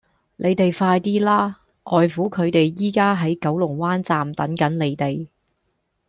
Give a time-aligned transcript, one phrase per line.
[0.37, 1.59] 你哋快啲啦!
[1.83, 5.27] 外父佢哋而家喺九龍灣站等緊你哋